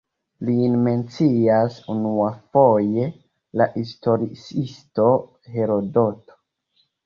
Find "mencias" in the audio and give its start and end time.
0.87-1.77